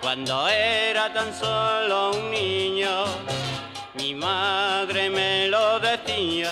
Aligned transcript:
Cuando 0.00 0.48
era 0.48 1.12
tan 1.12 1.32
solo 1.32 2.12
un 2.12 2.30
niño, 2.30 3.04
mi 3.94 4.14
madre 4.14 5.10
me 5.10 5.48
lo 5.48 5.78
decía. 5.78 6.50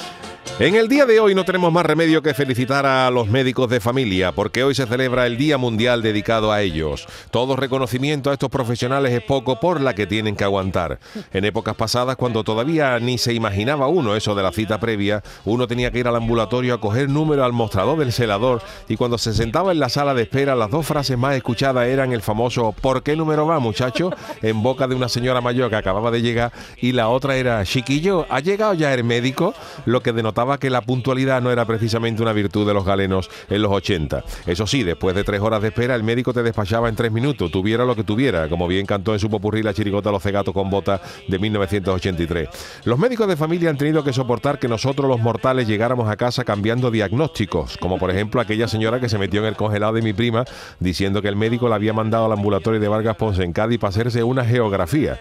En 0.60 0.74
el 0.74 0.88
día 0.88 1.06
de 1.06 1.20
hoy 1.20 1.34
no 1.34 1.46
tenemos 1.46 1.72
más 1.72 1.86
remedio 1.86 2.20
que 2.20 2.34
felicitar 2.34 2.84
a 2.84 3.10
los 3.10 3.28
médicos 3.28 3.70
de 3.70 3.80
familia, 3.80 4.32
porque 4.32 4.62
hoy 4.62 4.74
se 4.74 4.86
celebra 4.86 5.26
el 5.26 5.38
Día 5.38 5.56
Mundial 5.56 6.02
dedicado 6.02 6.52
a 6.52 6.60
ellos. 6.60 7.06
Todo 7.30 7.56
reconocimiento 7.56 8.28
a 8.28 8.34
estos 8.34 8.50
profesionales 8.50 9.14
es 9.14 9.22
poco 9.22 9.58
por 9.58 9.80
la 9.80 9.94
que 9.94 10.06
tienen 10.06 10.36
que 10.36 10.44
aguantar. 10.44 10.98
En 11.32 11.46
épocas 11.46 11.76
pasadas, 11.76 12.16
cuando 12.16 12.44
todavía 12.44 13.00
ni 13.00 13.16
se 13.16 13.32
imaginaba 13.32 13.88
uno 13.88 14.14
eso 14.14 14.34
de 14.34 14.42
la 14.42 14.52
cita 14.52 14.78
previa, 14.78 15.22
uno 15.46 15.66
tenía 15.66 15.90
que 15.90 16.00
ir 16.00 16.08
al 16.08 16.16
ambulatorio 16.16 16.74
a 16.74 16.80
coger 16.82 17.08
número 17.08 17.42
al 17.42 17.54
mostrador 17.54 17.98
del 17.98 18.12
celador 18.12 18.60
y 18.86 18.98
cuando 18.98 19.16
se 19.16 19.32
sentaba 19.32 19.72
en 19.72 19.80
la 19.80 19.88
sala 19.88 20.12
de 20.12 20.24
espera, 20.24 20.54
las 20.54 20.70
dos 20.70 20.84
frases 20.84 21.16
más 21.16 21.36
escuchadas 21.36 21.86
eran 21.86 22.12
el 22.12 22.20
famoso 22.20 22.74
¿por 22.82 23.02
qué 23.02 23.16
número 23.16 23.46
va, 23.46 23.60
muchacho? 23.60 24.10
en 24.42 24.62
boca 24.62 24.86
de 24.86 24.94
una 24.94 25.08
señora 25.08 25.40
mayor 25.40 25.70
que 25.70 25.76
acababa 25.76 26.10
de 26.10 26.20
llegar 26.20 26.52
y 26.82 26.92
la 26.92 27.08
otra 27.08 27.36
era 27.36 27.64
chiquillo, 27.64 28.26
¿ha 28.28 28.40
llegado 28.40 28.74
ya 28.74 28.92
el 28.92 29.04
médico? 29.04 29.54
Lo 29.86 30.02
que 30.02 30.12
denotaba 30.12 30.49
que 30.58 30.70
la 30.70 30.80
puntualidad 30.80 31.42
no 31.42 31.50
era 31.50 31.64
precisamente 31.64 32.22
una 32.22 32.32
virtud 32.32 32.66
de 32.66 32.74
los 32.74 32.84
galenos 32.84 33.30
en 33.48 33.62
los 33.62 33.72
80. 33.72 34.24
Eso 34.46 34.66
sí, 34.66 34.82
después 34.82 35.14
de 35.14 35.24
tres 35.24 35.40
horas 35.40 35.62
de 35.62 35.68
espera, 35.68 35.94
el 35.94 36.02
médico 36.02 36.32
te 36.32 36.42
despachaba 36.42 36.88
en 36.88 36.96
tres 36.96 37.12
minutos, 37.12 37.50
tuviera 37.50 37.84
lo 37.84 37.96
que 37.96 38.04
tuviera, 38.04 38.48
como 38.48 38.68
bien 38.68 38.86
cantó 38.86 39.12
en 39.12 39.20
su 39.20 39.30
popurrí 39.30 39.62
la 39.62 39.74
chirigota 39.74 40.10
Los 40.10 40.22
cegatos 40.22 40.54
con 40.54 40.70
bota 40.70 41.00
de 41.28 41.38
1983. 41.38 42.48
Los 42.84 42.98
médicos 42.98 43.28
de 43.28 43.36
familia 43.36 43.70
han 43.70 43.76
tenido 43.76 44.04
que 44.04 44.12
soportar 44.12 44.58
que 44.58 44.68
nosotros 44.68 45.08
los 45.08 45.20
mortales 45.20 45.66
llegáramos 45.66 46.08
a 46.08 46.16
casa 46.16 46.44
cambiando 46.44 46.90
diagnósticos, 46.90 47.76
como 47.78 47.98
por 47.98 48.10
ejemplo 48.10 48.40
aquella 48.40 48.68
señora 48.68 49.00
que 49.00 49.08
se 49.08 49.18
metió 49.18 49.40
en 49.40 49.46
el 49.46 49.56
congelado 49.56 49.94
de 49.94 50.02
mi 50.02 50.12
prima 50.12 50.44
diciendo 50.78 51.22
que 51.22 51.28
el 51.28 51.36
médico 51.36 51.68
la 51.68 51.76
había 51.76 51.92
mandado 51.92 52.26
al 52.26 52.32
ambulatorio 52.32 52.80
de 52.80 52.88
Vargas 52.88 53.16
Ponce 53.16 53.42
en 53.42 53.52
Cádiz 53.52 53.78
para 53.78 53.90
hacerse 53.90 54.22
una 54.22 54.44
geografía. 54.44 55.20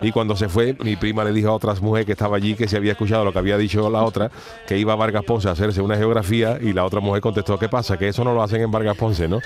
Y 0.00 0.12
cuando 0.12 0.36
se 0.36 0.48
fue, 0.48 0.76
mi 0.82 0.96
prima 0.96 1.24
le 1.24 1.32
dijo 1.32 1.48
a 1.48 1.52
otras 1.52 1.80
mujeres 1.80 2.06
que 2.06 2.12
estaba 2.12 2.36
allí 2.36 2.54
que 2.54 2.68
se 2.68 2.76
había 2.76 2.92
escuchado 2.92 3.24
lo 3.24 3.32
que 3.32 3.38
había 3.38 3.58
dicho 3.58 3.88
la 3.90 4.02
otra, 4.02 4.30
que 4.68 4.76
iba 4.76 4.92
a 4.92 4.96
Vargas 4.96 5.24
Ponce 5.24 5.48
a 5.48 5.52
hacerse 5.52 5.80
una 5.80 5.96
geografía 5.96 6.58
y 6.60 6.74
la 6.74 6.84
otra 6.84 7.00
mujer 7.00 7.22
contestó, 7.22 7.58
¿qué 7.58 7.70
pasa? 7.70 7.96
Que 7.96 8.08
eso 8.08 8.22
no 8.22 8.34
lo 8.34 8.42
hacen 8.42 8.60
en 8.60 8.70
Vargas 8.70 8.98
Ponce, 8.98 9.26
¿no? 9.26 9.40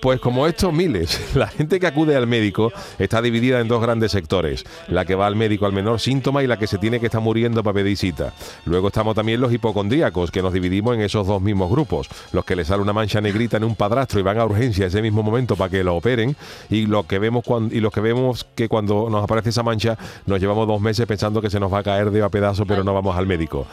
Pues 0.00 0.20
como 0.20 0.46
estos 0.46 0.72
miles, 0.72 1.20
la 1.34 1.48
gente 1.48 1.78
que 1.78 1.86
acude 1.86 2.16
al 2.16 2.26
médico 2.26 2.72
está 2.98 3.20
dividida 3.20 3.60
en 3.60 3.68
dos 3.68 3.82
grandes 3.82 4.12
sectores, 4.12 4.64
la 4.88 5.04
que 5.04 5.16
va 5.16 5.26
al 5.26 5.36
médico 5.36 5.66
al 5.66 5.74
menor 5.74 6.00
síntoma 6.00 6.42
y 6.42 6.46
la 6.46 6.58
que 6.58 6.66
se 6.66 6.78
tiene 6.78 6.98
que 6.98 7.06
estar 7.06 7.20
muriendo 7.20 7.62
para 7.62 7.74
pedir 7.74 7.98
cita. 7.98 8.32
Luego 8.64 8.86
estamos 8.88 9.14
también 9.14 9.38
los 9.38 9.52
hipocondríacos, 9.52 10.30
que 10.30 10.40
nos 10.40 10.54
dividimos 10.54 10.94
en 10.94 11.02
esos 11.02 11.26
dos 11.26 11.42
mismos 11.42 11.70
grupos, 11.70 12.08
los 12.32 12.46
que 12.46 12.56
le 12.56 12.64
sale 12.64 12.80
una 12.80 12.94
mancha 12.94 13.20
negrita 13.20 13.58
en 13.58 13.64
un 13.64 13.76
padrastro 13.76 14.18
y 14.18 14.22
van 14.22 14.38
a 14.38 14.46
urgencia 14.46 14.86
ese 14.86 15.02
mismo 15.02 15.22
momento 15.22 15.56
para 15.56 15.68
que 15.68 15.84
lo 15.84 15.94
operen 15.94 16.36
y 16.70 16.86
los 16.86 17.04
que 17.04 17.18
vemos 17.18 17.44
cuando, 17.44 17.74
y 17.74 17.86
que 17.90 18.00
vemos 18.00 18.46
que 18.54 18.66
cuando 18.70 19.10
nos 19.10 19.22
aparece 19.22 19.50
esa 19.50 19.62
mancha 19.62 19.98
nos 20.24 20.40
llevamos 20.40 20.66
dos 20.66 20.80
meses 20.80 21.04
pensando 21.04 21.42
que 21.42 21.50
se 21.50 21.60
nos 21.60 21.70
va 21.70 21.80
a 21.80 21.82
caer 21.82 22.10
de 22.10 22.22
a 22.22 22.30
pedazo 22.30 22.64
pero 22.64 22.82
no 22.82 22.94
vamos 22.94 23.14
al 23.14 23.26
médico. 23.26 23.66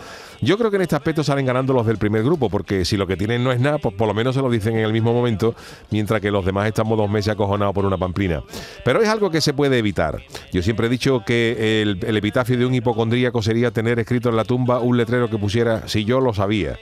Yo 0.43 0.57
creo 0.57 0.71
que 0.71 0.77
en 0.77 0.81
este 0.81 0.95
aspecto 0.95 1.23
salen 1.23 1.45
ganando 1.45 1.71
los 1.71 1.85
del 1.85 1.99
primer 1.99 2.23
grupo, 2.23 2.49
porque 2.49 2.83
si 2.83 2.97
lo 2.97 3.05
que 3.05 3.15
tienen 3.15 3.43
no 3.43 3.51
es 3.51 3.59
nada, 3.59 3.77
pues 3.77 3.93
por 3.93 4.07
lo 4.07 4.15
menos 4.15 4.33
se 4.33 4.41
lo 4.41 4.49
dicen 4.49 4.75
en 4.75 4.85
el 4.85 4.91
mismo 4.91 5.13
momento, 5.13 5.53
mientras 5.91 6.19
que 6.19 6.31
los 6.31 6.43
demás 6.43 6.65
estamos 6.65 6.97
dos 6.97 7.07
meses 7.11 7.33
acojonados 7.33 7.75
por 7.75 7.85
una 7.85 7.95
pamplina. 7.95 8.41
Pero 8.83 9.01
es 9.01 9.07
algo 9.07 9.29
que 9.29 9.39
se 9.39 9.53
puede 9.53 9.77
evitar. 9.77 10.19
Yo 10.51 10.63
siempre 10.63 10.87
he 10.87 10.89
dicho 10.89 11.21
que 11.23 11.83
el, 11.83 12.17
epitafio 12.17 12.57
de 12.57 12.65
un 12.65 12.73
hipocondríaco 12.73 13.43
sería 13.43 13.69
tener 13.69 13.99
escrito 13.99 14.29
en 14.29 14.35
la 14.35 14.43
tumba 14.43 14.79
un 14.79 14.97
letrero 14.97 15.29
que 15.29 15.37
pusiera 15.37 15.87
si 15.87 16.05
yo 16.05 16.19
lo 16.19 16.33
sabía. 16.33 16.79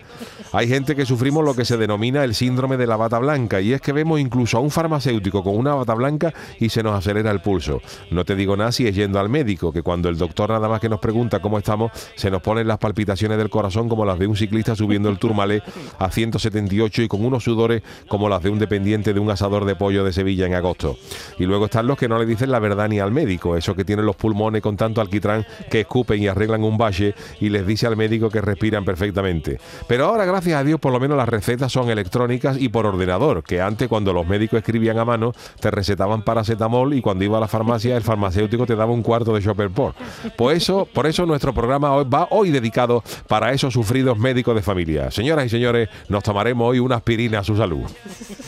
Hay 0.53 0.69
gente 0.69 0.95
que 0.95 1.05
sufrimos 1.05 1.43
lo 1.43 1.53
que 1.53 1.65
se 1.65 1.75
denomina 1.75 2.23
el 2.23 2.35
síndrome 2.35 2.77
de 2.77 2.87
la 2.87 2.95
bata 2.95 3.19
blanca, 3.19 3.59
y 3.59 3.73
es 3.73 3.81
que 3.81 3.91
vemos 3.91 4.21
incluso 4.21 4.57
a 4.57 4.61
un 4.61 4.71
farmacéutico 4.71 5.43
con 5.43 5.57
una 5.57 5.75
bata 5.75 5.95
blanca 5.95 6.33
y 6.61 6.69
se 6.69 6.81
nos 6.81 6.95
acelera 6.95 7.29
el 7.31 7.41
pulso. 7.41 7.81
No 8.09 8.23
te 8.23 8.37
digo 8.37 8.55
nada 8.55 8.71
si 8.71 8.87
es 8.87 8.95
yendo 8.95 9.19
al 9.19 9.27
médico, 9.27 9.73
que 9.73 9.83
cuando 9.83 10.07
el 10.07 10.17
doctor 10.17 10.49
nada 10.49 10.69
más 10.69 10.79
que 10.79 10.87
nos 10.87 11.01
pregunta 11.01 11.41
cómo 11.41 11.57
estamos, 11.57 11.91
se 12.15 12.31
nos 12.31 12.41
ponen 12.41 12.65
las 12.65 12.77
palpitaciones 12.77 13.37
del 13.37 13.48
corazón 13.49 13.89
como 13.89 14.05
las 14.05 14.19
de 14.19 14.27
un 14.27 14.35
ciclista 14.35 14.75
subiendo 14.75 15.09
el 15.09 15.19
Turmalé 15.19 15.61
a 15.97 16.09
178 16.09 17.03
y 17.03 17.07
con 17.07 17.25
unos 17.25 17.43
sudores 17.43 17.83
como 18.07 18.29
las 18.29 18.43
de 18.43 18.49
un 18.49 18.59
dependiente 18.59 19.13
de 19.13 19.19
un 19.19 19.29
asador 19.29 19.65
de 19.65 19.75
pollo 19.75 20.03
de 20.03 20.13
Sevilla 20.13 20.45
en 20.45 20.53
agosto. 20.53 20.97
Y 21.37 21.45
luego 21.45 21.65
están 21.65 21.87
los 21.87 21.97
que 21.97 22.07
no 22.07 22.19
le 22.19 22.25
dicen 22.25 22.51
la 22.51 22.59
verdad 22.59 22.89
ni 22.89 22.99
al 22.99 23.11
médico, 23.11 23.55
esos 23.55 23.75
que 23.75 23.85
tienen 23.85 24.05
los 24.05 24.15
pulmones 24.15 24.61
con 24.61 24.77
tanto 24.77 25.01
alquitrán 25.01 25.45
que 25.69 25.81
escupen 25.81 26.21
y 26.21 26.27
arreglan 26.27 26.63
un 26.63 26.77
valle 26.77 27.15
y 27.39 27.49
les 27.49 27.65
dice 27.65 27.87
al 27.87 27.97
médico 27.97 28.29
que 28.29 28.41
respiran 28.41 28.85
perfectamente. 28.85 29.59
Pero 29.87 30.05
ahora, 30.05 30.25
gracias 30.25 30.59
a 30.59 30.63
Dios, 30.63 30.79
por 30.79 30.91
lo 30.91 30.99
menos 30.99 31.17
las 31.17 31.29
recetas 31.29 31.71
son 31.71 31.89
electrónicas 31.89 32.57
y 32.59 32.69
por 32.69 32.85
ordenador, 32.85 33.43
que 33.43 33.61
antes 33.61 33.87
cuando 33.87 34.13
los 34.13 34.27
médicos 34.27 34.59
escribían 34.59 34.97
a 34.99 35.05
mano 35.05 35.33
te 35.59 35.71
recetaban 35.71 36.23
paracetamol 36.23 36.93
y 36.93 37.01
cuando 37.01 37.23
iba 37.23 37.37
a 37.37 37.41
la 37.41 37.47
farmacia 37.47 37.95
el 37.95 38.03
farmacéutico 38.03 38.65
te 38.65 38.75
daba 38.75 38.91
un 38.91 39.03
cuarto 39.03 39.33
de 39.33 39.41
Chopperport. 39.41 39.95
Por 40.37 40.53
eso, 40.53 40.87
por 40.91 41.07
eso 41.07 41.25
nuestro 41.25 41.53
programa 41.53 42.03
va 42.03 42.27
hoy 42.31 42.51
dedicado 42.51 43.03
para 43.39 43.53
esos 43.53 43.73
sufridos 43.73 44.17
médicos 44.19 44.53
de 44.53 44.61
familia. 44.61 45.09
Señoras 45.11 45.45
y 45.45 45.49
señores, 45.49 45.87
nos 46.09 46.21
tomaremos 46.21 46.71
hoy 46.71 46.79
una 46.79 46.97
aspirina 46.97 47.39
a 47.39 47.43
su 47.45 47.55
salud. 47.55 47.89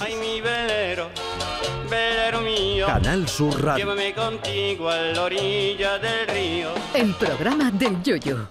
Ay, 0.01 0.15
mi 0.15 0.41
velero, 0.41 1.07
velero 1.89 2.41
mío, 2.41 2.87
Canal 2.87 3.25
Sur 3.25 3.63
Radio. 3.63 3.85
llévame 3.85 4.13
contigo 4.13 4.89
a 4.89 4.97
la 4.97 5.23
orilla 5.23 5.97
del 5.97 6.27
río. 6.27 6.71
El 6.93 7.13
programa 7.13 7.71
del 7.71 8.03
Yoyo. 8.03 8.49